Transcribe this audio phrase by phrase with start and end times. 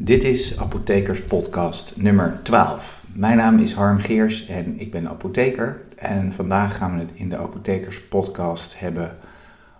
[0.00, 3.04] Dit is Apothekers Podcast nummer 12.
[3.14, 5.84] Mijn naam is Harm Geers en ik ben apotheker.
[5.96, 9.16] En vandaag gaan we het in de Apothekers Podcast hebben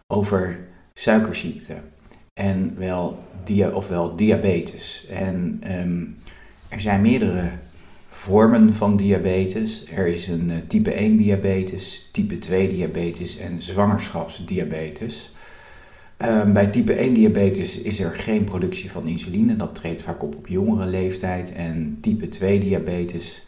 [0.06, 0.58] over
[0.94, 1.74] suikerziekte.
[2.34, 5.06] En wel, dia ofwel diabetes.
[5.10, 6.04] En ehm,
[6.68, 7.50] er zijn meerdere
[8.08, 9.84] vormen van diabetes.
[9.86, 15.32] Er is een eh, type 1 diabetes, type 2 diabetes en zwangerschapsdiabetes.
[16.24, 19.56] Um, bij type 1 diabetes is er geen productie van insuline.
[19.56, 21.52] Dat treedt vaak op op jongere leeftijd.
[21.52, 23.46] En type 2 diabetes,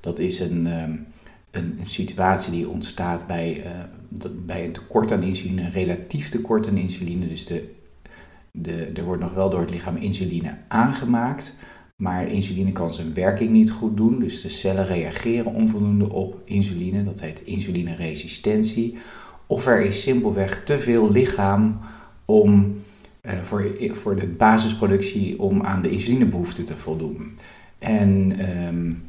[0.00, 1.06] dat is een, um,
[1.50, 7.28] een, situatie die ontstaat bij, uh, bij een tekort aan insuline, relatief tekort aan insuline.
[7.28, 7.72] Dus de,
[8.50, 11.54] de, er wordt nog wel door het lichaam insuline aangemaakt,
[11.96, 14.20] maar insuline kan zijn werking niet goed doen.
[14.20, 17.04] Dus de cellen reageren onvoldoende op insuline.
[17.04, 18.98] Dat heet insulineresistentie.
[19.46, 21.80] Of er is simpelweg te veel lichaam
[22.32, 22.76] om
[23.22, 27.34] uh, voor, voor de basisproductie om aan de insulinebehoefte te voldoen.
[27.78, 28.32] En
[28.66, 29.02] um,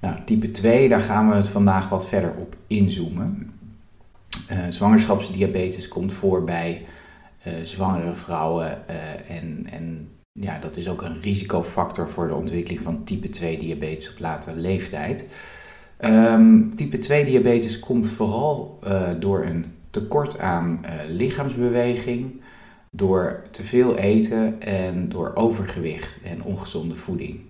[0.00, 3.52] nou, type 2, daar gaan we het vandaag wat verder op inzoomen.
[4.50, 6.84] Uh, zwangerschapsdiabetes komt voor bij
[7.46, 8.88] uh, zwangere vrouwen
[9.28, 14.12] en, en ja, dat is ook een risicofactor voor de ontwikkeling van type 2 diabetes
[14.12, 15.24] op latere leeftijd.
[16.00, 18.78] Um, type 2 diabetes komt vooral
[19.18, 22.40] door een tekort aan lichaamsbeweging,
[22.96, 27.40] door te veel eten en door overgewicht en ongezonde voeding.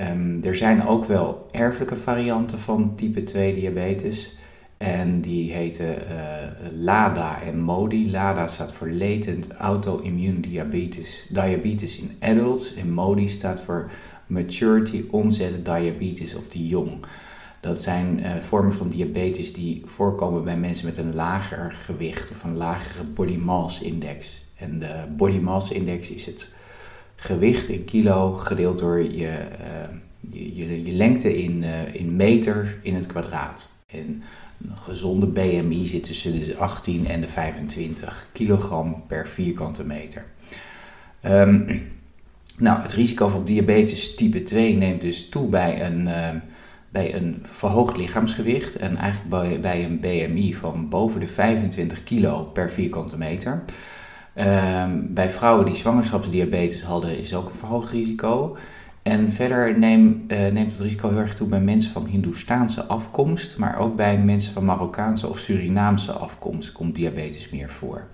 [0.00, 4.36] Um, er zijn ook wel erfelijke varianten van type 2 diabetes.
[4.76, 6.26] En die heten uh,
[6.72, 8.10] LADA en MODI.
[8.10, 12.74] LADA staat voor Latent Autoimmune Diabetes, diabetes in Adults.
[12.74, 13.90] En MODI staat voor
[14.26, 16.90] Maturity Onset Diabetes of the Young.
[17.60, 22.44] Dat zijn uh, vormen van diabetes die voorkomen bij mensen met een lager gewicht of
[22.44, 24.44] een lagere body mass index.
[24.62, 26.52] En de body mass index is het
[27.16, 32.94] gewicht in kilo gedeeld door je, uh, je, je, lengte in, uh, in meter in
[32.94, 33.72] het kwadraat.
[33.86, 34.22] En
[34.68, 40.24] een gezonde BMI zit tussen de 18 en de 25 kilogram per vierkante meter.
[41.26, 41.66] Um,
[42.58, 46.28] nou, het risico van diabetes type 2 neemt dus toe bij een, uh,
[46.90, 52.44] bij een verhoogd lichaamsgewicht en eigenlijk bij, bij een BMI van boven de 25 kilo
[52.44, 53.64] per vierkante meter.
[54.36, 58.56] Um, bij vrouwen die zwangerschapsdiabetes hadden is ook een verhoogd risico.
[59.02, 63.58] En verder neem, uh, neemt het risico heel erg toe bij mensen van Hindoestaanse afkomst,
[63.58, 68.06] maar ook bij mensen van Marokkaanse of Surinaamse afkomst komt diabetes meer voor.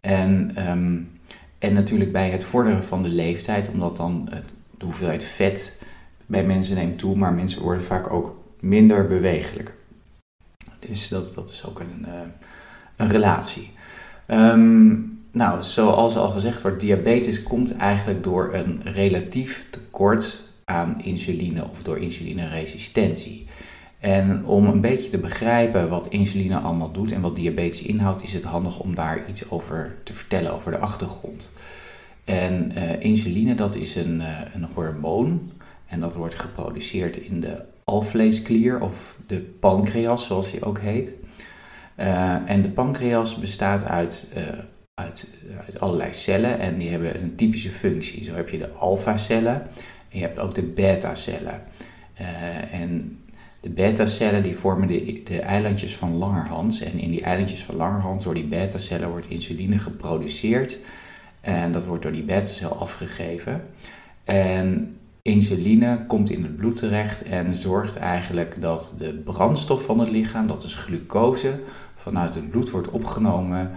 [0.00, 1.10] En, um,
[1.58, 5.78] en natuurlijk bij het vorderen van de leeftijd, omdat dan het, de hoeveelheid vet
[6.26, 9.74] bij mensen neemt toe, maar mensen worden vaak ook minder bewegelijk.
[10.88, 12.20] Dus dat, dat is ook een, uh,
[12.96, 13.72] een relatie.
[14.26, 21.68] Um, nou, zoals al gezegd wordt, diabetes komt eigenlijk door een relatief tekort aan insuline
[21.70, 23.46] of door insulineresistentie.
[23.98, 28.32] En om een beetje te begrijpen wat insuline allemaal doet en wat diabetes inhoudt, is
[28.32, 31.52] het handig om daar iets over te vertellen, over de achtergrond.
[32.24, 35.52] En uh, insuline, dat is een, uh, een hormoon
[35.86, 41.14] en dat wordt geproduceerd in de alvleesklier of de pancreas, zoals die ook heet.
[41.96, 44.28] Uh, en de pancreas bestaat uit
[44.98, 45.28] uit,
[45.64, 48.24] uit allerlei cellen en die hebben een typische functie.
[48.24, 49.62] Zo heb je de alpha-cellen
[50.08, 51.62] en je hebt ook de beta-cellen.
[52.20, 53.18] Uh, en
[53.60, 56.80] de beta-cellen die vormen de, de eilandjes van Langerhans.
[56.80, 60.78] En in die eilandjes van Langerhans, door die beta-cellen, wordt insuline geproduceerd.
[61.40, 63.62] En dat wordt door die beta-cel afgegeven.
[64.24, 70.10] En insuline komt in het bloed terecht en zorgt eigenlijk dat de brandstof van het
[70.10, 71.60] lichaam, dat is glucose,
[71.94, 73.70] vanuit het bloed wordt opgenomen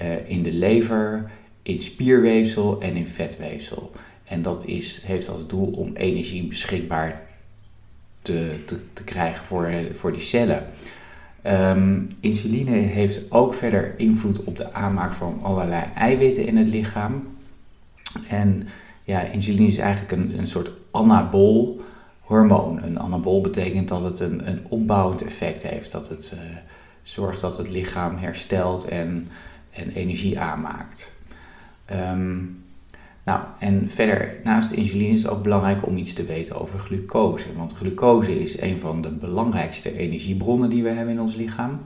[0.00, 1.30] uh, in de lever,
[1.62, 3.92] in spierweefsel en in vetweefsel.
[4.24, 7.22] En dat is, heeft als doel om energie beschikbaar
[8.22, 10.66] te, te, te krijgen voor, voor die cellen.
[11.46, 17.36] Um, insuline heeft ook verder invloed op de aanmaak van allerlei eiwitten in het lichaam.
[18.28, 18.68] En
[19.04, 21.80] ja, insuline is eigenlijk een, een soort anabool
[22.20, 22.82] hormoon.
[22.82, 25.90] Een anabool betekent dat het een, een opbouwend effect heeft.
[25.90, 26.40] Dat het uh,
[27.02, 29.28] zorgt dat het lichaam herstelt en
[29.76, 31.12] en energie aanmaakt.
[31.92, 32.64] Um,
[33.24, 37.46] nou, en verder, naast insuline is het ook belangrijk om iets te weten over glucose.
[37.56, 41.80] Want glucose is een van de belangrijkste energiebronnen die we hebben in ons lichaam.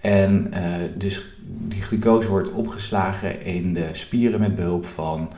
[0.00, 0.60] En uh,
[0.96, 5.30] dus die glucose wordt opgeslagen in de spieren met behulp van,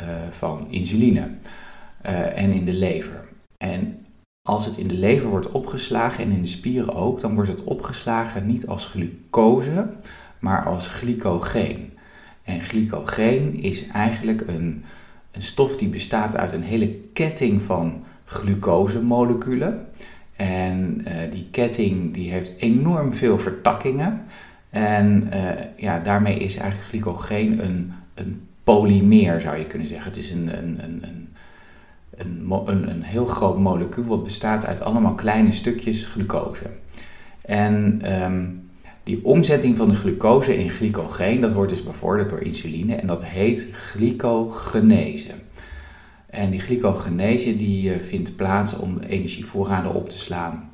[0.00, 1.28] uh, van insuline
[2.06, 3.28] uh, en in de lever.
[3.56, 4.06] En
[4.48, 7.64] als het in de lever wordt opgeslagen en in de spieren ook, dan wordt het
[7.64, 9.88] opgeslagen niet als glucose,
[10.44, 11.92] maar als glycogeen.
[12.42, 14.84] En glycogeen is eigenlijk een,
[15.30, 19.86] een stof die bestaat uit een hele ketting van glucosemoleculen.
[20.36, 24.22] En uh, die ketting die heeft enorm veel vertakkingen.
[24.70, 30.10] En uh, ja, daarmee is eigenlijk glycogeen een, een polymeer, zou je kunnen zeggen.
[30.10, 31.28] Het is een, een, een,
[32.16, 36.70] een, een, heel groot molecuul wat bestaat uit allemaal kleine stukjes glucose.
[37.42, 38.63] En um,
[39.04, 43.24] die omzetting van de glucose in glycogeen, dat wordt dus bevorderd door insuline en dat
[43.24, 45.32] heet glycogenese.
[46.26, 50.70] En die glycogenese die eh, vindt plaats om energievoorraden op te slaan.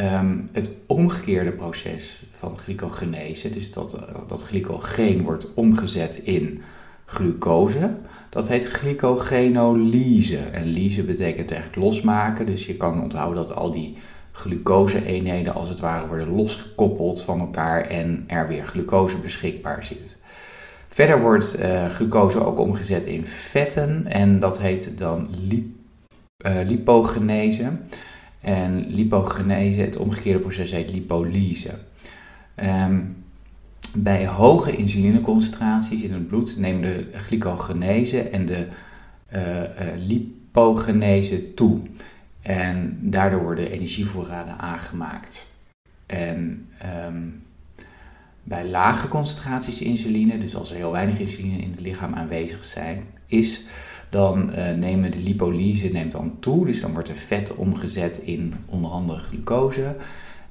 [0.00, 6.62] Um, het omgekeerde proces van glycogenese, dus dat, eh, dat glycogeen wordt omgezet in
[7.04, 7.96] glucose,
[8.30, 10.38] dat heet glycogenolyse.
[10.38, 13.96] En lyse betekent echt losmaken, dus je kan onthouden dat al die
[14.36, 20.16] glucose-eenheden als het ware worden losgekoppeld van elkaar en er weer glucose beschikbaar zit.
[20.88, 25.64] Verder wordt uh, glucose ook omgezet in vetten en dat heet dan lip,
[26.46, 27.72] uh, lipogenese.
[28.40, 31.74] En lipogenese, het omgekeerde proces heet lipolyse.
[32.64, 33.24] Um,
[33.94, 38.66] bij hoge insulineconcentraties in het bloed nemen de glycogenese en de
[39.34, 39.40] uh,
[40.06, 41.80] lipogenese toe.
[42.46, 45.46] En daardoor worden energievoorraden aangemaakt.
[46.06, 46.68] En
[47.06, 47.42] um,
[48.42, 53.04] bij lage concentraties insuline, dus als er heel weinig insuline in het lichaam aanwezig zijn,
[53.26, 53.64] is,
[54.10, 56.66] dan uh, nemen de lipolyse neemt dan toe.
[56.66, 59.96] Dus dan wordt er vet omgezet in onder andere glucose.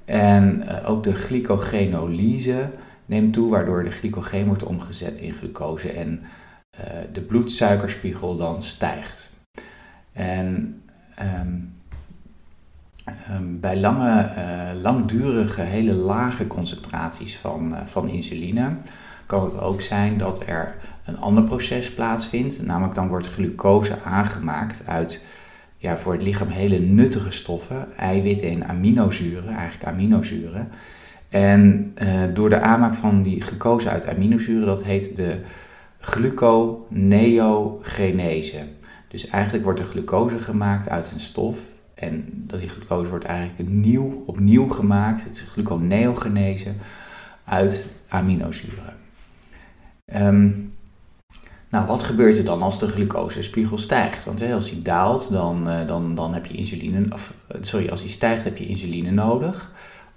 [0.05, 2.71] En uh, ook de glycogenolyse
[3.05, 6.21] neemt toe, waardoor de glycogeen wordt omgezet in glucose en
[6.79, 9.33] uh, de bloedsuikerspiegel dan stijgt.
[10.13, 10.81] En
[11.39, 11.73] um,
[13.31, 18.75] um, bij lange, uh, langdurige, hele lage concentraties van, uh, van insuline
[19.25, 20.75] kan het ook zijn dat er
[21.05, 22.65] een ander proces plaatsvindt.
[22.65, 25.23] Namelijk dan wordt glucose aangemaakt uit
[25.77, 30.69] ja, voor het lichaam hele nuttige stoffen, eiwitten en aminozuren, eigenlijk aminozuren.
[31.29, 35.41] En uh, door de aanmaak van die glucose uit aminozuren, dat heet de
[35.99, 38.63] gluconeogenese.
[39.07, 41.74] Dus eigenlijk wordt de glucose gemaakt uit een stof.
[41.95, 46.73] En die glucose wordt eigenlijk nieuw, opnieuw gemaakt, het is gluconeogenese,
[47.43, 48.93] uit aminozuren.
[50.15, 50.71] Um,
[51.69, 54.25] nou, wat gebeurt er dan als de glucosespiegel stijgt?
[54.25, 58.09] Want als die daalt, dan, uh, dan, dan heb je insuline, of, sorry, als die
[58.09, 59.71] stijgt heb je insuline nodig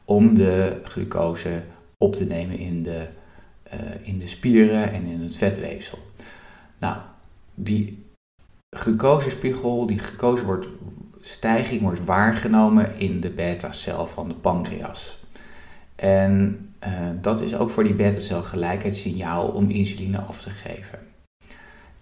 [0.05, 1.63] om de glucose
[1.99, 3.07] op te nemen in de,
[3.75, 5.99] uh, in de spieren en in het vetweefsel.
[6.79, 6.97] Nou,
[7.55, 8.05] die
[8.77, 10.69] glucosespiegel, die glucose wordt,
[11.21, 15.21] stijging wordt waargenomen in de beta-cel van de pancreas.
[15.97, 20.51] En uh, dat is ook voor die beta-cel gelijk het signaal om insuline af te
[20.51, 20.99] geven.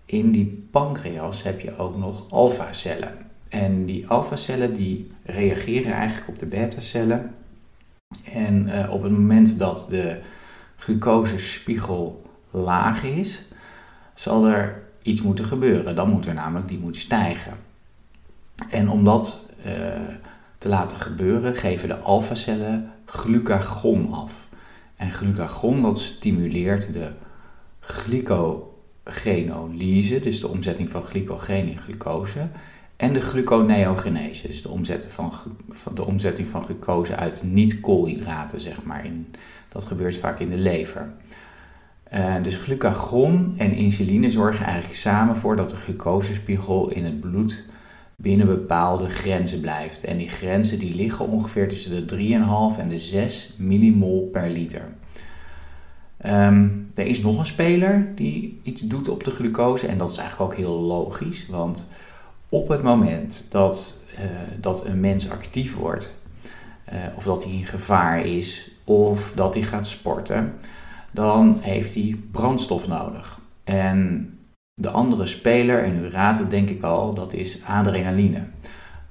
[0.04, 3.14] In die pancreas heb je ook nog alfacellen.
[3.48, 7.34] En die alfacellen die reageren eigenlijk op de beta-cellen
[8.32, 10.20] en uh, op het moment dat de
[10.76, 13.42] glucosespiegel laag is,
[14.14, 15.96] zal er iets moeten gebeuren.
[15.96, 17.52] Dan moet er namelijk, die moet stijgen.
[18.68, 19.72] En om dat uh,
[20.58, 24.46] te laten gebeuren, geven de alfacellen glucagon af.
[24.96, 27.10] En glucagon dat stimuleert de
[27.80, 32.48] glycogenolyse, dus de omzetting van glycogeen in glucose.
[32.96, 35.32] En de gluconeogenese, dus de omzetting van,
[35.94, 39.04] de omzetting van glucose uit niet-koolhydraten, zeg maar.
[39.04, 39.26] In,
[39.68, 41.10] dat gebeurt vaak in de lever.
[42.14, 47.64] Uh, dus glucagon en insuline zorgen eigenlijk samen voor dat de glucosespiegel in het bloed
[48.16, 50.04] binnen bepaalde grenzen blijft.
[50.04, 52.16] En die grenzen die liggen ongeveer tussen de
[52.74, 54.94] 3,5 en de 6 millimol per liter.
[56.26, 60.16] Um, er is nog een speler die iets doet op de glucose en dat is
[60.16, 61.88] eigenlijk ook heel logisch, want
[62.48, 64.20] op het moment dat, uh,
[64.60, 66.14] dat een mens actief wordt,
[66.92, 70.54] uh, of dat hij in gevaar is, of dat hij gaat sporten,
[71.10, 73.40] dan heeft hij brandstof nodig.
[73.64, 74.30] En
[74.80, 78.46] de andere speler, en u raadt het denk ik al, dat is adrenaline.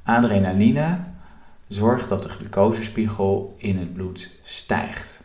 [0.03, 0.97] Adrenaline
[1.67, 5.23] zorgt dat de glucosespiegel in het bloed stijgt.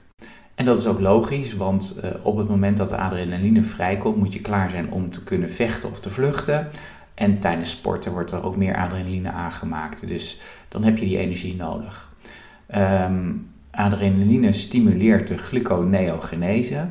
[0.54, 4.32] En dat is ook logisch, want uh, op het moment dat de adrenaline vrijkomt, moet
[4.32, 6.68] je klaar zijn om te kunnen vechten of te vluchten.
[7.14, 10.08] En tijdens sporten wordt er ook meer adrenaline aangemaakt.
[10.08, 12.12] Dus dan heb je die energie nodig.
[12.74, 16.88] Um, adrenaline stimuleert de gluconeogenese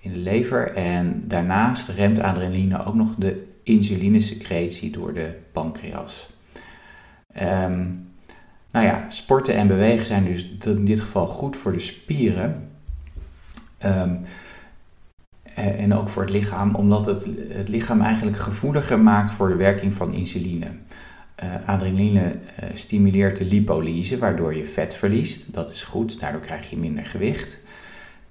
[0.00, 0.74] in de lever.
[0.74, 6.30] En daarnaast remt adrenaline ook nog de insulinesecretie door de pancreas.
[7.42, 8.08] Um,
[8.70, 12.68] nou ja, sporten en bewegen zijn dus in dit geval goed voor de spieren.
[13.84, 14.20] Um,
[15.54, 19.94] en ook voor het lichaam, omdat het het lichaam eigenlijk gevoeliger maakt voor de werking
[19.94, 20.66] van insuline.
[21.44, 25.52] Uh, adrenaline uh, stimuleert de lipolyse, waardoor je vet verliest.
[25.52, 27.60] Dat is goed, daardoor krijg je minder gewicht.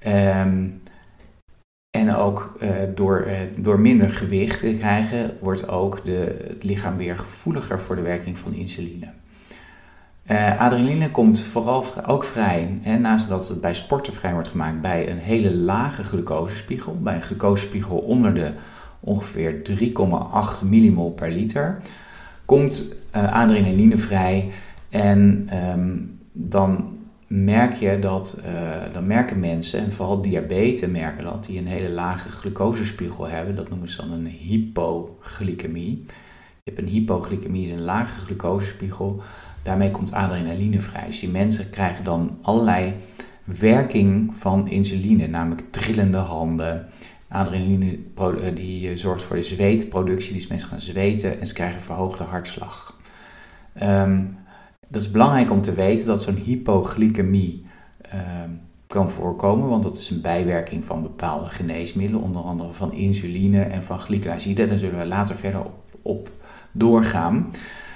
[0.08, 0.82] Um,
[2.00, 7.18] en ook uh, door, door minder gewicht te krijgen, wordt ook de, het lichaam weer
[7.18, 9.08] gevoeliger voor de werking van insuline.
[10.58, 15.12] adrenaline komt vooral ook vrij, hè, naast dat het bij sporten vrij wordt gemaakt, bij
[15.12, 16.98] een hele lage glucosespiegel.
[17.02, 18.52] Bij een glucosespiegel onder de
[19.00, 19.62] ongeveer
[20.62, 21.78] 3,8 millimol per liter
[22.46, 24.52] komt uh, adrenaline vrij
[24.90, 26.98] en um, dan
[27.30, 31.90] merk je dat, uh, dan merken mensen, en vooral diabetes merken dat, die een hele
[31.90, 36.06] lage glucosespiegel hebben, dat noemen ze dan een hypoglycemie.
[36.64, 39.22] Je hebt een hypoglycemie, is een lage glucosespiegel,
[39.64, 41.06] daarmee komt adrenaline vrij.
[41.06, 42.94] Dus die mensen krijgen dan allerlei
[43.44, 46.86] werking van insuline, namelijk trillende handen,
[47.30, 51.82] Adrenaline eh, die eh, zorgt voor de zweetproductie, dus mensen gaan zweten en ze krijgen
[51.82, 52.98] verhoogde hartslag.
[53.84, 54.38] Um,
[54.90, 57.66] dat is belangrijk om te weten dat zo'n hypoglycemie
[58.14, 63.62] um, kan voorkomen, want dat is een bijwerking van bepaalde geneesmiddelen, onder andere van insuline
[63.62, 64.68] en van glycoside.
[64.68, 66.32] Daar zullen we later verder op, op
[66.72, 67.50] doorgaan.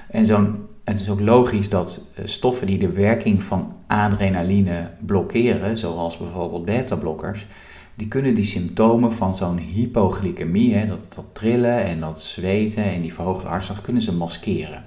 [0.09, 5.77] En zo'n, het is ook logisch dat eh, stoffen die de werking van adrenaline blokkeren,
[5.77, 7.47] zoals bijvoorbeeld beta-blokkers,
[7.95, 13.01] die kunnen die symptomen van zo'n hypoglycemie, hè, dat, dat trillen en dat zweten en
[13.01, 14.83] die verhoogde hartslag, kunnen ze maskeren.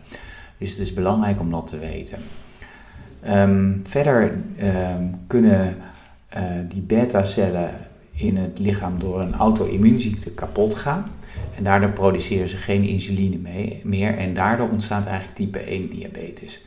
[0.59, 2.19] Dus het is belangrijk om dat te weten.
[3.29, 5.77] Um, verder um, kunnen
[6.37, 7.71] uh, die beta-cellen
[8.13, 11.11] in het lichaam door een auto-immuunziekte kapot gaan.
[11.57, 16.65] En daardoor produceren ze geen insuline mee, meer en daardoor ontstaat eigenlijk type 1 diabetes.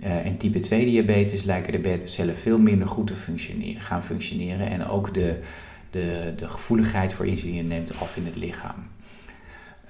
[0.00, 4.70] Uh, en type 2 diabetes lijken de beta-cellen veel minder goed te functioneren, gaan functioneren
[4.70, 5.38] en ook de
[5.96, 8.74] de, de gevoeligheid voor insuline neemt af in het lichaam.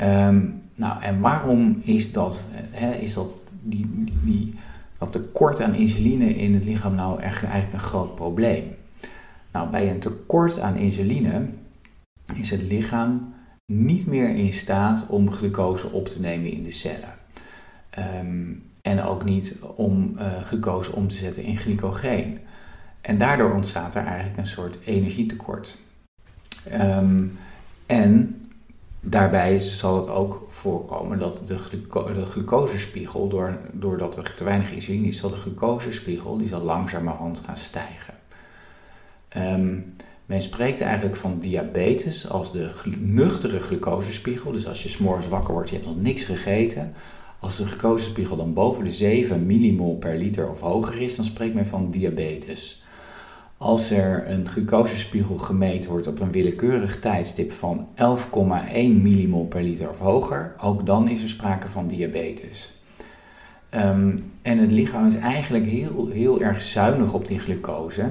[0.01, 4.55] Um, nou, en waarom is dat, hè, is dat, die, die,
[4.99, 8.65] dat tekort aan insuline in het lichaam nou echt, eigenlijk een groot probleem?
[9.53, 11.49] Nou, bij een tekort aan insuline
[12.35, 13.35] is het lichaam
[13.73, 17.15] niet meer in staat om glucose op te nemen in de cellen.
[18.21, 22.39] Um, en ook niet om uh, glucose om te zetten in glycogeen.
[23.01, 25.79] En daardoor ontstaat er eigenlijk een soort energietekort.
[26.73, 27.39] Um,
[27.87, 28.41] en
[29.09, 32.05] daarbij zal het ook voorkomen dat de, gluco
[32.85, 37.59] de door, doordat er te weinig insuline is, zal de glucosespiegel die zal langzamerhand gaan
[37.59, 38.15] stijgen.
[39.37, 39.95] Um,
[40.27, 44.53] men spreekt eigenlijk van diabetes als de nuchtere glucosespiegel.
[44.53, 46.95] Dus als je s'morgens wakker wordt, je hebt nog niks gegeten.
[47.41, 51.55] Als de glucosespiegel dan boven de 7 millimol per liter of hoger is, dan spreekt
[51.55, 52.83] men van diabetes.
[53.59, 59.89] Als er een glucosespiegel gemeten wordt op een willekeurig tijdstip van 11,1 millimol per liter
[59.89, 62.81] of hoger, ook dan is er sprake van diabetes.
[63.75, 68.11] Um, en het lichaam is eigenlijk heel, heel erg zuinig op die glucose.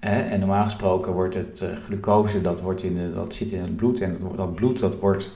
[0.00, 4.00] en normaal gesproken wordt het uh, glucose, dat, wordt in dat zit in het bloed
[4.00, 5.32] en dat, bloed dat wordt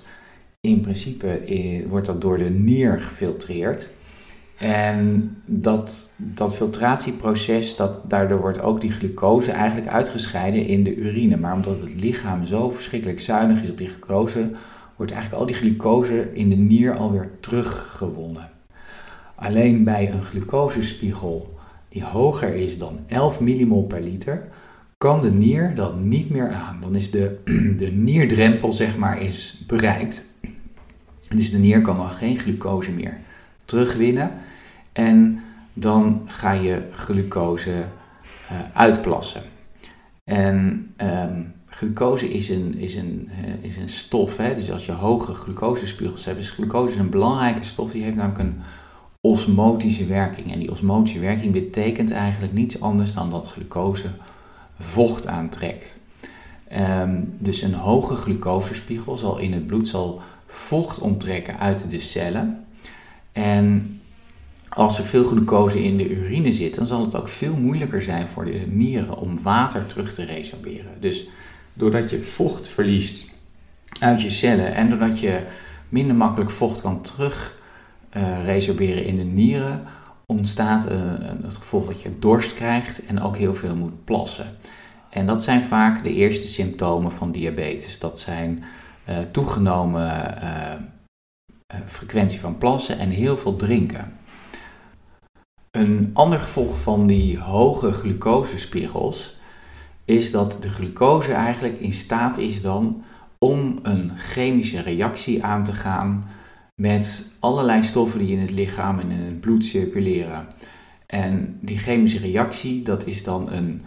[0.61, 3.90] in principe in, wordt dat door de nier gefiltreerd.
[4.61, 11.37] En dat, dat filtratieproces, dat, daardoor wordt ook die glucose eigenlijk uitgescheiden in de urine.
[11.37, 14.50] Maar omdat het lichaam zo verschrikkelijk zuinig is op die glucose,
[14.97, 18.50] wordt eigenlijk al die glucose in de nier alweer teruggewonnen.
[19.35, 24.49] Alleen bij een glucosespiegel die hoger is dan 11 millimol per liter,
[24.99, 26.79] kan de nier dat niet meer aan.
[26.81, 27.38] Dan is de,
[27.76, 30.25] de nierdrempel zeg maar is bereikt.
[31.29, 33.19] Dus de nier kan dan geen glucose meer
[33.64, 34.31] terugwinnen.
[34.92, 35.42] En
[35.73, 39.42] dan ga je glucose uh, uitplassen.
[40.25, 44.54] En um, glucose is een, is een, uh, is een stof, hè?
[44.54, 48.61] dus als je hoge glucosespiegels hebt, is glucose een belangrijke stof, die heeft namelijk een
[49.20, 50.52] osmotische werking.
[50.52, 54.11] En die osmotische werking betekent eigenlijk niets anders dan dat glucose
[54.78, 55.97] vocht aantrekt.
[57.00, 62.64] Um, dus een hoge glucosespiegel zal in het bloed zal vocht onttrekken uit de cellen.
[63.32, 64.00] En
[64.70, 68.28] als er veel glucose in de urine zit, dan zal het ook veel moeilijker zijn
[68.28, 71.00] voor de nieren om water terug te resorberen.
[71.00, 71.28] Dus
[71.74, 73.30] doordat je vocht verliest
[74.00, 75.40] uit je cellen en doordat je
[75.88, 77.58] minder makkelijk vocht kan terug
[78.16, 79.82] uh, resorberen in de nieren,
[80.26, 80.98] ontstaat uh,
[81.42, 84.56] het gevolg dat je dorst krijgt en ook heel veel moet plassen.
[85.10, 87.98] En dat zijn vaak de eerste symptomen van diabetes.
[87.98, 88.64] Dat zijn
[89.08, 90.38] uh, toegenomen
[91.86, 94.12] frequentie van plassen en heel veel drinken.
[95.70, 99.38] Een ander gevolg van die hoge glucosespiegels
[100.04, 103.04] is dat de glucose eigenlijk in staat is dan
[103.38, 106.24] om een chemische reactie aan te gaan
[106.74, 110.46] met allerlei stoffen die in het lichaam en in het bloed circuleren.
[111.06, 113.84] En die chemische reactie, dat is dan een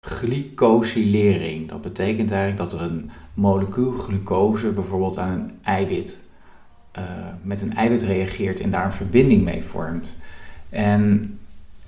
[0.00, 1.68] glycosylering.
[1.68, 6.24] Dat betekent eigenlijk dat er een molecuul glucose bijvoorbeeld aan een eiwit,
[6.98, 7.04] uh,
[7.42, 10.16] met een eiwit reageert en daar een verbinding mee vormt.
[10.74, 11.38] En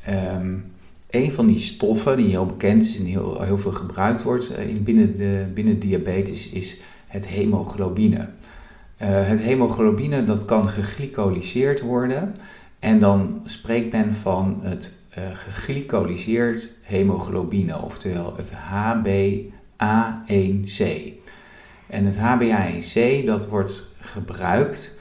[0.09, 0.65] um,
[1.11, 4.83] een van die stoffen die heel bekend is en heel, veel gebruikt wordt uh, in
[4.83, 8.17] binnen, de, binnen diabetes is het hemoglobine.
[8.17, 8.29] Uh,
[9.09, 12.37] het hemoglobine dat kan geglycoliseerd worden
[12.79, 15.25] en dan spreekt men van het uh,
[16.83, 19.55] hemoglobine, oftewel het HbA1c.
[21.87, 24.99] En het HbA1c dat wordt gebruikt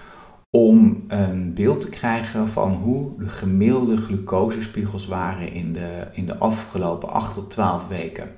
[0.55, 6.37] om een beeld te krijgen van hoe de gemiddelde glucosespiegels waren in de, in de
[6.37, 8.29] afgelopen 8 tot 12 weken.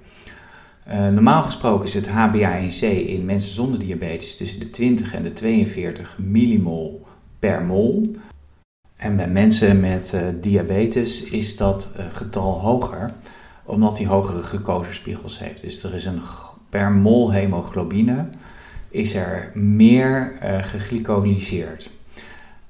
[0.87, 5.33] Uh, normaal gesproken is het HbA1c in mensen zonder diabetes tussen de 20 en de
[5.33, 7.05] 42 millimol
[7.39, 8.11] per mol.
[8.95, 13.13] En bij mensen met uh, diabetes is dat uh, getal hoger,
[13.65, 15.61] omdat hij hogere glucosespiegels heeft.
[15.61, 16.21] Dus er is een
[16.69, 18.29] per mol hemoglobine
[18.89, 21.95] is er meer geglycoliseerd.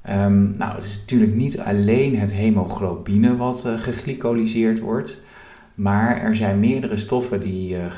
[0.10, 5.20] Um, nou, het is natuurlijk niet alleen het hemoglobine wat uh, wordt,
[5.76, 7.92] maar er zijn meerdere stoffen die uh,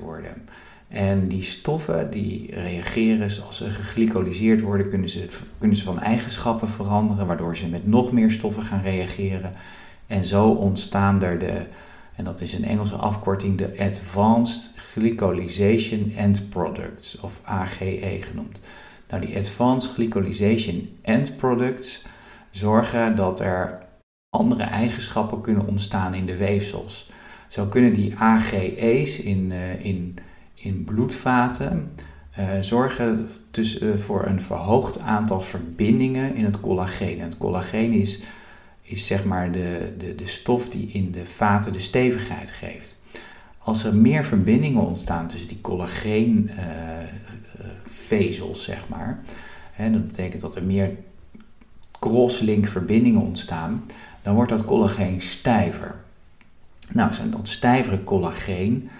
[0.00, 0.48] worden.
[0.88, 5.24] En die stoffen die reageren als ze geglycoliseerd worden, kunnen ze,
[5.58, 9.52] kunnen ze van eigenschappen veranderen, waardoor ze met nog meer stoffen gaan reageren.
[10.06, 11.66] En zo ontstaan er de,
[12.16, 18.60] en dat is een Engelse afkorting, de Advanced Glycolization End Products, of AGE genoemd.
[19.08, 22.04] Nou, die Advanced Glycolization End Products
[22.50, 23.78] zorgen dat er
[24.30, 27.10] andere eigenschappen kunnen ontstaan in de weefsels.
[27.48, 30.16] Zo kunnen die AGE's in, uh, in,
[30.54, 31.92] in bloedvaten
[32.38, 37.20] uh, zorgen dus, uh, voor een verhoogd aantal verbindingen in het collageen.
[37.20, 38.20] het collageen is,
[38.82, 42.96] is zeg maar de, de, de stof die in de vaten de stevigheid geeft.
[43.58, 46.50] Als er meer verbindingen ontstaan tussen die collageen
[48.06, 49.20] vezels, zeg maar.
[49.76, 50.90] En dat betekent dat er meer
[51.98, 53.84] crosslink verbindingen ontstaan.
[54.22, 55.94] Dan wordt dat collageen stijver.
[56.92, 58.90] Nou, dat stijvere collageen,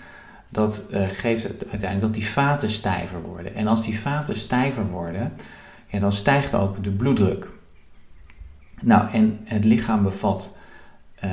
[0.51, 3.55] dat uh, geeft uiteindelijk dat die vaten stijver worden.
[3.55, 5.33] En als die vaten stijver worden,
[5.87, 7.49] ja, dan stijgt ook de bloeddruk.
[8.83, 10.57] Nou, en het lichaam bevat,
[11.25, 11.31] uh,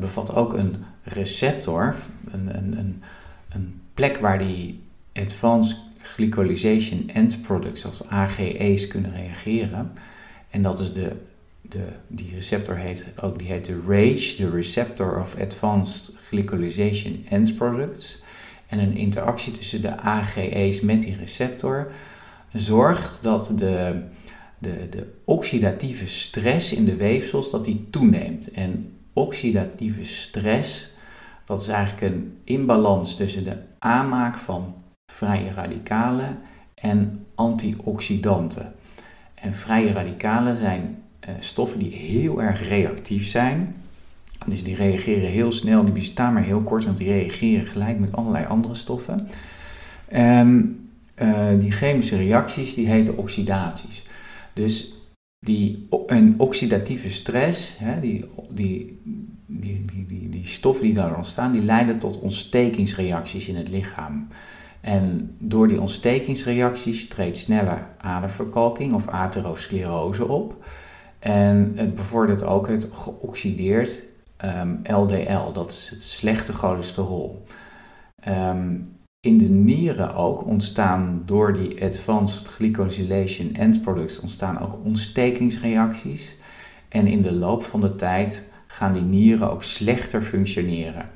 [0.00, 1.94] bevat ook een receptor,
[2.30, 3.02] een, een,
[3.48, 4.82] een plek waar die
[5.14, 5.85] advanced
[6.16, 9.92] glycolization end products, zoals AGE's, kunnen reageren.
[10.50, 11.16] En dat is de,
[11.62, 17.56] de, die receptor heet ook die heet de RAGE, de Receptor of Advanced Glycolization End
[17.56, 18.22] Products.
[18.66, 21.92] En een interactie tussen de AGE's met die receptor
[22.52, 24.02] zorgt dat de,
[24.58, 28.50] de, de oxidatieve stress in de weefsels dat die toeneemt.
[28.50, 30.88] En oxidatieve stress,
[31.44, 34.74] dat is eigenlijk een imbalans tussen de aanmaak van
[35.16, 36.38] vrije radicalen
[36.74, 38.74] en antioxidanten.
[39.34, 43.74] En vrije radicalen zijn uh, stoffen die heel erg reactief zijn.
[44.46, 48.12] Dus die reageren heel snel, die bestaan maar heel kort, want die reageren gelijk met
[48.12, 49.28] allerlei andere stoffen.
[50.08, 50.80] En
[51.22, 54.06] uh, die chemische reacties die heten oxidaties.
[54.52, 54.94] Dus
[55.38, 59.00] die, een oxidatieve stress, hè, die, die,
[59.46, 64.28] die, die, die, die stoffen die daar ontstaan, die leiden tot ontstekingsreacties in het lichaam.
[64.80, 70.64] En door die ontstekingsreacties treedt sneller aderverkalking of atherosclerose op.
[71.18, 74.02] En het bevordert ook het geoxideerd
[74.44, 77.44] um, ehm, LDL, dat is het slechte cholesterol.
[78.28, 78.82] Um,
[79.20, 86.36] in de nieren ook ontstaan door die advanced glycosylation end products ontstaan ook ontstekingsreacties.
[86.88, 91.10] En in de loop van de tijd gaan die nieren ook slechter functioneren.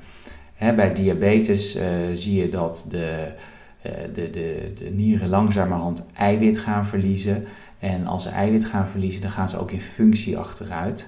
[0.75, 3.33] Bij diabetes uh, zie je dat de
[3.81, 7.45] eh, de, de, de nieren langzamerhand eiwit gaan verliezen.
[7.79, 11.07] En als ze eiwit gaan verliezen, dan gaan ze ook in functie achteruit.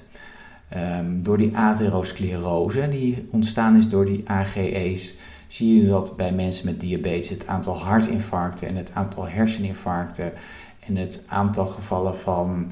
[0.76, 5.16] Um, door die atherosclerose die ontstaan is door die AGE's,
[5.48, 10.34] zie je dat bij mensen met diabetes het aantal hartinfarcten en het aantal herseninfarcten
[10.80, 12.72] en het aantal gevallen van,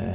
[0.00, 0.06] uh,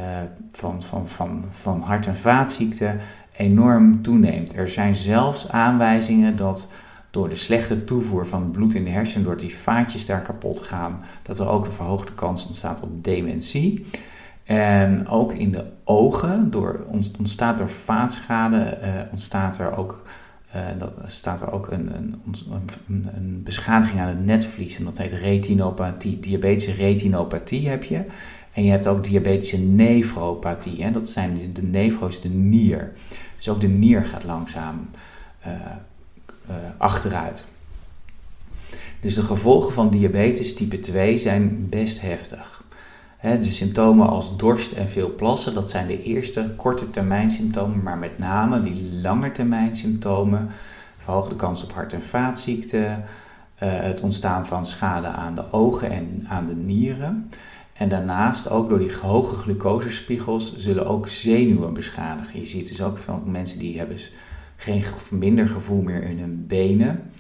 [0.51, 2.99] van, van, van, van hart- en vaatziekten
[3.37, 4.55] enorm toeneemt.
[4.55, 6.67] Er zijn zelfs aanwijzingen dat
[7.09, 10.99] door de slechte toevoer van bloed in de hersenen, doordat die vaatjes daar kapot gaan,
[11.21, 13.85] dat er ook een verhoogde kans ontstaat op dementie.
[14.43, 16.85] En ook in de ogen door,
[17.17, 20.01] ontstaat door vaatschade uh, ontstaat er ook
[20.55, 22.15] Uh, dat staat er ook een, een,
[23.15, 26.19] een, beschadiging aan het netvlies en dat heet retinopathie.
[26.19, 28.05] Diabetische retinopathie heb je.
[28.53, 30.83] En je hebt ook diabetische nefropathie.
[30.83, 30.91] Hè?
[30.91, 32.91] Dat zijn de nefro's, de nier.
[33.37, 34.89] Dus ook de nier gaat langzaam
[35.47, 35.53] uh,
[36.49, 37.45] uh, achteruit.
[39.01, 42.63] Dus de gevolgen van diabetes type 2 zijn best heftig.
[43.21, 47.97] de symptomen als dorst en veel plassen, dat zijn de eerste korte termijn symptomen, maar
[47.97, 50.49] met name die lange termijn symptomen
[51.35, 52.99] kans op hart- en vaatziekten, uh,
[53.59, 57.29] het ontstaan van schade aan de ogen en aan de nieren.
[57.77, 62.39] En daarnaast, ook door die hoge glucosespiegels, zullen ook zenuwen beschadigen.
[62.39, 63.97] Je ziet dus ook van mensen die hebben
[64.55, 67.11] geen minder gevoel meer in hun benen.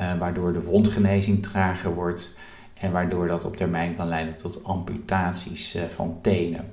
[0.00, 2.36] Uh, waardoor de wondgenezing trager wordt
[2.74, 6.64] en waardoor dat op termijn kan leiden tot amputaties uh, van tenen.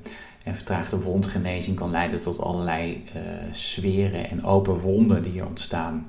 [0.44, 6.08] En vertraagde wondgenezing kan leiden tot allerlei uh, zweren en open wonden die er ontstaan.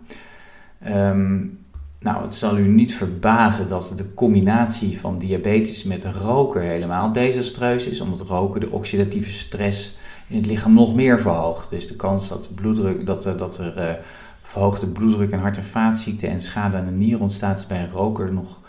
[0.86, 1.59] Um,
[2.00, 7.86] nou, het zal u niet verbazen dat de combinatie van diabetes met roken helemaal desastreus
[7.86, 9.96] is, omdat roken de oxidatieve stress
[10.28, 11.70] in het lichaam nog meer verhoogt.
[11.70, 13.98] Dus de kans dat, bloeddruk, dat, dat er
[14.42, 18.32] verhoogde bloeddruk en hart- en vaatziekten en schade aan de nier ontstaat is bij roker
[18.32, 18.60] nog,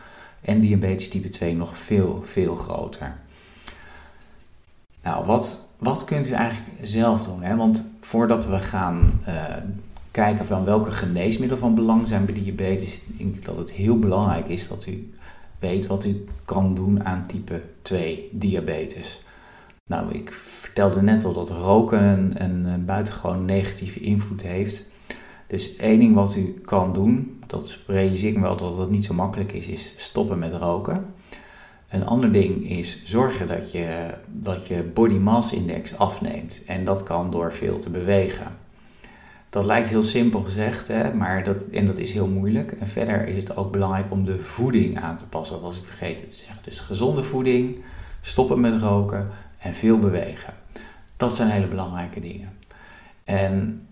[0.42, 3.16] en diabetes type 2 nog veel, veel groter.
[5.04, 7.42] Nou, wat, wat kunt u eigenlijk zelf doen?
[7.42, 7.56] Hè?
[7.56, 9.46] Want voordat we gaan uh,
[10.12, 14.48] kijken van welke geneesmiddelen van belang zijn bij diabetes, denk ik dat het heel belangrijk
[14.48, 15.12] is dat u
[15.60, 19.22] weet wat u kan doen aan type 2 diabetes.
[19.86, 22.04] Nou, ik vertelde net al dat roken
[22.44, 24.90] een, een buitengewoon negatieve invloed heeft
[25.52, 29.06] dus één ding wat u kan doen, dat realiseer ik me wel dat dat niet
[29.06, 31.06] zo makkelijk is, is stoppen met roken.
[31.90, 36.64] Een ander ding is zorgen dat je, dat je body mass index afneemt.
[36.68, 38.48] En dat kan door veel te bewegen.
[39.52, 42.72] Dat lijkt heel simpel gezegd, hè, maar dat, en dat is heel moeilijk.
[42.72, 45.86] En verder is het ook belangrijk om de voeding aan te passen, dat was ik
[45.86, 46.64] vergeten te zeggen.
[46.64, 47.82] Dus gezonde voeding,
[48.22, 50.54] stoppen met roken en veel bewegen.
[51.18, 52.50] Dat zijn hele belangrijke dingen.
[53.24, 53.88] En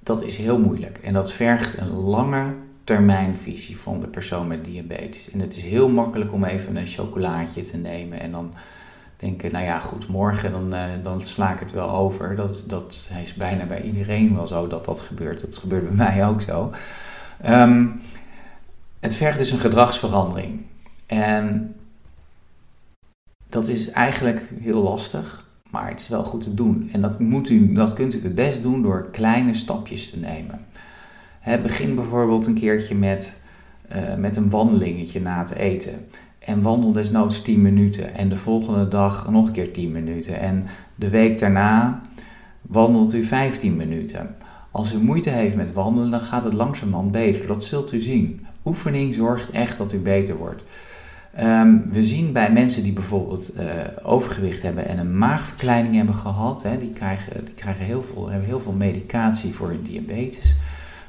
[0.00, 0.98] dat is heel moeilijk.
[0.98, 2.54] En dat vergt een lange
[2.84, 5.30] termijnvisie van de persoon met diabetes.
[5.30, 8.54] En het is heel makkelijk om even een chocolaatje te nemen en dan
[9.16, 12.36] denken, nou ja, goed, morgen dan, uh, dan sla ik het wel over.
[12.36, 15.40] Dat, dat is bijna bij iedereen wel zo dat dat gebeurt.
[15.40, 16.72] Dat gebeurt bij mij ook zo.
[17.48, 18.00] Um,
[19.00, 20.60] het vergt dus een gedragsverandering.
[21.06, 21.74] En
[23.48, 25.44] dat is eigenlijk heel lastig.
[25.70, 26.88] Maar het is wel goed te doen.
[26.92, 30.66] En dat, moet u, dat kunt u het best doen door kleine stapjes te nemen.
[31.62, 33.40] begin bijvoorbeeld een keertje met,
[33.92, 36.06] uh, met een wandelingetje na te eten.
[36.46, 38.14] En wandel desnoods 10 minuten.
[38.14, 40.40] En de volgende dag nog een keer 10 minuten.
[40.40, 42.00] En de week daarna
[42.62, 44.36] wandelt u 15 minuten.
[44.70, 47.46] Als u moeite heeft met wandelen, dan gaat het langzamerhand beter.
[47.46, 48.46] Dat zult u zien.
[48.64, 50.62] Oefening zorgt echt dat u beter wordt.
[51.40, 53.62] Um, we zien bij mensen die bijvoorbeeld uh,
[54.02, 58.48] overgewicht hebben en een maagverkleining hebben gehad, hè, die, krijgen, die krijgen heel veel, hebben
[58.48, 60.56] heel veel medicatie voor hun diabetes.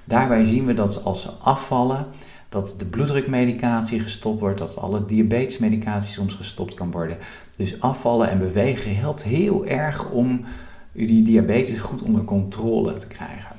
[0.03, 2.05] Daarbij zien we dat als ze afvallen,
[2.49, 7.17] dat de bloeddrukmedicatie gestopt wordt, dat alle diabetesmedicatie soms gestopt kan worden.
[7.55, 10.45] Dus afvallen en bewegen helpt heel erg om
[10.91, 13.55] die diabetes goed onder controle te krijgen.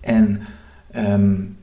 [0.00, 0.40] En
[0.96, 1.56] um,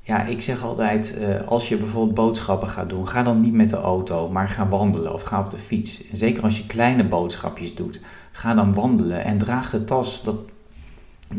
[0.00, 3.70] ja, ik zeg altijd, uh, als je bijvoorbeeld boodschappen gaat doen, ga dan niet met
[3.70, 6.02] de auto, maar ga wandelen of ga op de fiets.
[6.12, 8.00] Zeker als je kleine boodschapjes doet,
[8.32, 10.22] ga dan wandelen en draag de tas.
[10.22, 10.36] Dat,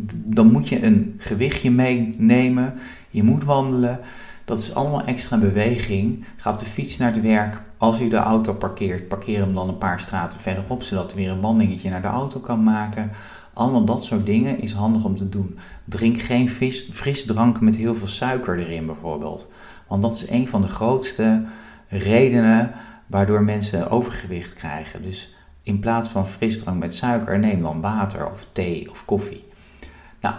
[0.09, 2.73] dan moet je een gewichtje meenemen,
[3.09, 3.99] je moet wandelen.
[4.45, 6.25] Dat is allemaal extra beweging.
[6.35, 7.61] Ga op de fiets naar het werk.
[7.77, 11.31] Als u de auto parkeert, parkeer hem dan een paar straten verderop, zodat u weer
[11.31, 13.11] een wandelingetje naar de auto kan maken.
[13.53, 15.57] Allemaal dat soort dingen is handig om te doen.
[15.85, 16.49] Drink geen
[16.91, 19.51] frisdrank met heel veel suiker erin bijvoorbeeld.
[19.87, 21.43] Want dat is een van de grootste
[21.87, 22.71] redenen
[23.07, 25.01] waardoor mensen overgewicht krijgen.
[25.01, 29.43] Dus in plaats van frisdrank met suiker, neem dan water of thee of koffie.
[30.25, 30.37] Nou,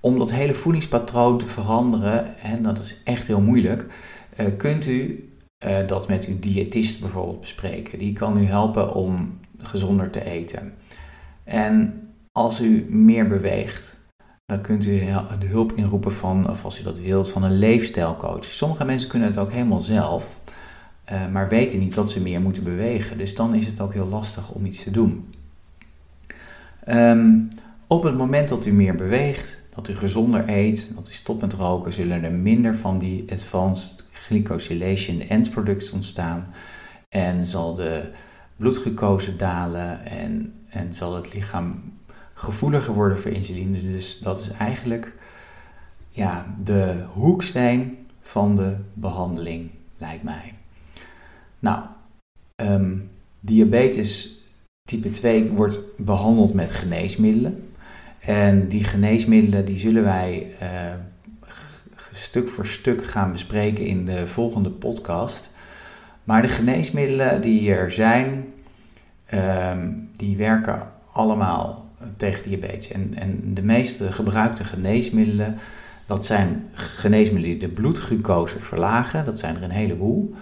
[0.00, 3.86] om dat hele voedingspatroon te veranderen, en dat is echt heel moeilijk,
[4.40, 5.30] uh, kunt u
[5.66, 7.98] uh, dat met uw diëtist bijvoorbeeld bespreken.
[7.98, 10.72] Die kan u helpen om gezonder te eten.
[11.44, 12.00] En
[12.32, 14.00] als u meer beweegt,
[14.44, 14.98] dan kunt u
[15.38, 18.44] de hulp inroepen van, of als u dat wilt, van een leefstijlcoach.
[18.44, 20.40] Sommige mensen kunnen het ook helemaal zelf,
[21.12, 23.18] uh, maar weten niet dat ze meer moeten bewegen.
[23.18, 25.34] Dus dan is het ook heel lastig om iets te doen.
[26.88, 27.48] Um,
[27.86, 31.52] op het moment dat u meer beweegt, dat u gezonder eet, dat u stopt met
[31.52, 36.54] roken, zullen er minder van die advanced glycosylation end products ontstaan.
[37.08, 38.10] En zal de
[38.56, 41.92] bloedglucose dalen en, en zal het lichaam
[42.34, 43.80] gevoeliger worden voor insuline.
[43.80, 45.14] Dus dat is eigenlijk
[46.08, 50.54] ja, de hoeksteen van de behandeling, lijkt mij.
[51.58, 51.86] Nou,
[52.54, 52.96] ehm,
[53.40, 54.40] diabetes
[54.88, 57.74] type 2 wordt behandeld met geneesmiddelen.
[58.20, 60.68] En die geneesmiddelen die zullen wij uh,
[62.12, 65.50] stuk voor stuk gaan bespreken in de volgende podcast.
[66.24, 68.44] Maar de geneesmiddelen die er zijn,
[69.26, 72.92] ehm, die werken allemaal tegen diabetes.
[72.92, 75.58] En, en de meeste gebruikte geneesmiddelen,
[76.06, 79.24] dat zijn geneesmiddelen die de bloedglucose verlagen.
[79.24, 80.34] Dat zijn er een heleboel.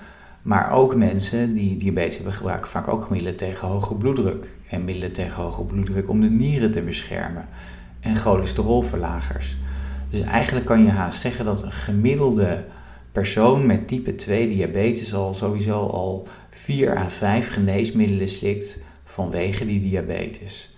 [0.43, 4.49] Maar ook mensen die diabetes hebben gebruiken vaak ook middelen tegen hoge bloeddruk.
[4.75, 7.49] En middelen tegen hoge bloeddruk om de nieren te beschermen.
[8.01, 9.57] En cholesterolverlagers.
[10.11, 12.65] Dus eigenlijk kan je haast zeggen dat een gemiddelde
[13.13, 19.81] persoon met type 2 diabetes al sowieso al 4 à 5 geneesmiddelen slikt vanwege die
[19.81, 20.77] diabetes.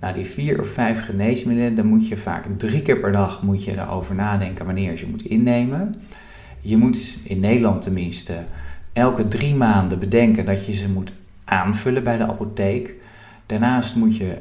[0.00, 3.64] Nou, die 4 of 5 geneesmiddelen, dan moet je vaak drie keer per dag moet
[3.64, 6.00] je erover nadenken wanneer je ze moet innemen.
[6.60, 8.44] Je moet in Nederland tenminste
[8.92, 11.12] elke drie maanden bedenken dat je ze moet
[11.44, 12.94] aanvullen bij de apotheek.
[13.50, 14.36] Daarnaast moet je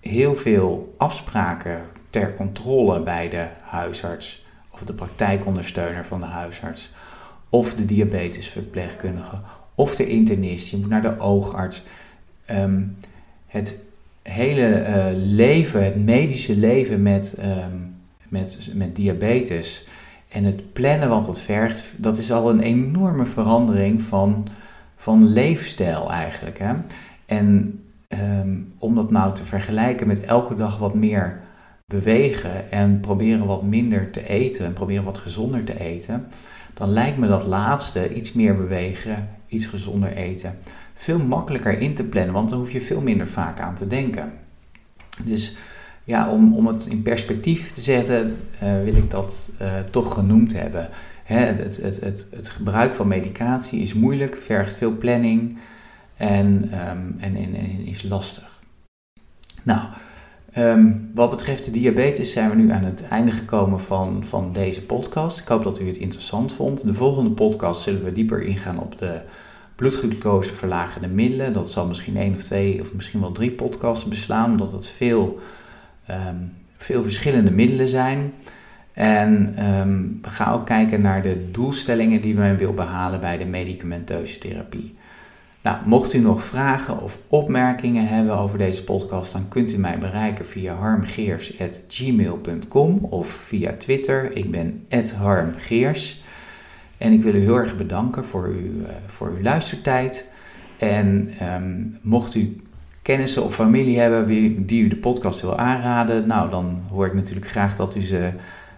[0.00, 6.92] heel veel afspraken ter controle bij de huisarts of de praktijkondersteuner van de huisarts
[7.48, 9.40] of de diabetesverpleegkundige
[9.74, 10.70] of de internist.
[10.70, 11.82] Je moet naar de oogarts.
[12.44, 12.82] Ehm,
[13.46, 13.78] het
[14.22, 17.94] hele uh, leven, het medische leven met, um,
[18.28, 19.86] met, met diabetes
[20.28, 24.46] en het plannen wat dat vergt, dat is al een enorme verandering van,
[24.96, 26.58] van leefstijl eigenlijk.
[26.58, 26.74] Hè?
[27.26, 27.79] En
[28.18, 31.40] um, om dat nou te vergelijken met elke dag wat meer
[31.86, 36.26] bewegen en proberen wat minder te eten en proberen wat gezonder te eten,
[36.74, 40.58] dan lijkt me dat laatste, iets meer bewegen, iets gezonder eten,
[40.94, 44.32] veel makkelijker in te plannen, want dan hoef je veel minder vaak aan te denken.
[45.24, 45.56] Dus
[46.04, 50.52] ja, om, om het in perspectief te zetten, uh, wil ik dat uh, toch genoemd
[50.52, 50.88] hebben.
[51.24, 55.58] Hè, het, het, het, het, gebruik van medicatie is moeilijk, vergt veel planning
[56.20, 57.36] en, um, en,
[57.86, 58.62] is lastig.
[59.62, 59.88] Nou,
[60.58, 64.82] um, wat betreft de diabetes zijn we nu aan het einde gekomen van, van deze
[64.82, 65.40] podcast.
[65.40, 66.84] Ik hoop dat u het interessant vond.
[66.84, 69.20] De volgende podcast zullen we dieper ingaan op de
[69.76, 71.52] bloedglucose verlagende middelen.
[71.52, 75.38] Dat zal misschien één of twee of misschien wel drie podcasts beslaan, omdat het veel
[76.10, 78.32] um, veel verschillende middelen zijn.
[78.92, 79.54] En
[80.22, 84.98] we gaan ook kijken naar de doelstellingen die men wil behalen bij de medicamenteuze therapie.
[85.62, 89.98] Nou, mocht u nog vragen of opmerkingen hebben over deze podcast, dan kunt u mij
[89.98, 94.36] bereiken via harmgeers.gmail.com of via Twitter.
[94.36, 96.22] Ik ben harmgeers.
[96.98, 100.28] En ik wil u heel erg bedanken voor, uw, uh, voor uw luistertijd.
[100.78, 102.56] En um, mocht u
[103.02, 104.26] kennissen of familie hebben
[104.66, 108.32] die u de podcast wil aanraden, nou dan hoor ik natuurlijk graag dat u ze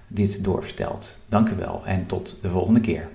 [0.09, 1.19] dit doorvertelt.
[1.29, 3.09] Dank u wel en tot de volgende keer.